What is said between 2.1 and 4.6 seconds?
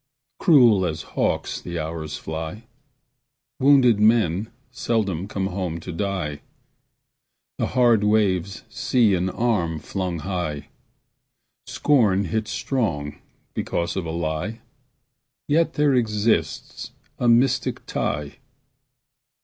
fly; Wounded men